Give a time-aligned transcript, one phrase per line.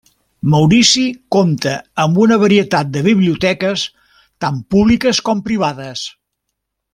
[0.51, 1.03] Maurici
[1.35, 3.85] compta amb una varietat de biblioteques,
[4.47, 6.09] tant públiques com privades.